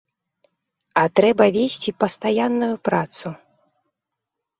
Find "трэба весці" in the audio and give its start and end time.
1.19-1.93